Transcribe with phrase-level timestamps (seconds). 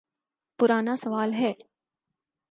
[0.59, 1.53] پرانا سوال ہے۔